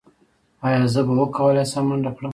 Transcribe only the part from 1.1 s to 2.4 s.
وکولی شم منډه کړم؟